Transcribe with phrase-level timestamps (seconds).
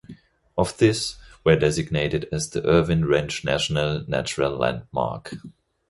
[0.57, 5.35] Of this, were designated as the Irvine Ranch National Natural Landmark.